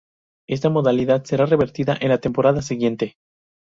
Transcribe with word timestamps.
Esta 0.49 0.71
modalidad 0.71 1.23
será 1.25 1.45
revertida 1.45 1.95
en 2.01 2.09
la 2.09 2.17
temporada 2.19 2.63
siguiente. 2.63 3.17